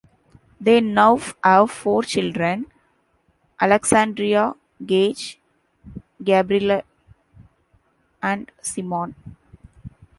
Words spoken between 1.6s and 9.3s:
four children: Alexandria, Gage, Gabrielle, and Simon.